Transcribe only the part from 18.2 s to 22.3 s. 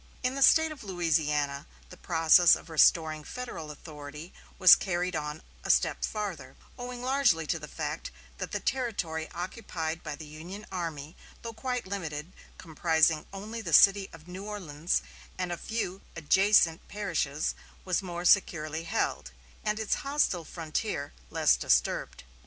securely held, and its hostile frontier less disturbed.